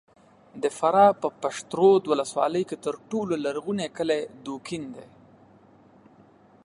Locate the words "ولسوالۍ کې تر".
2.11-2.95